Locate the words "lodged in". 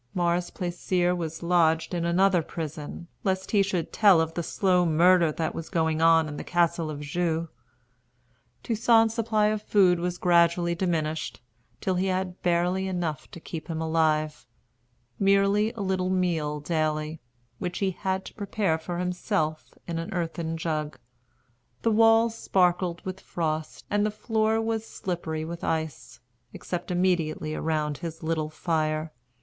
1.43-2.05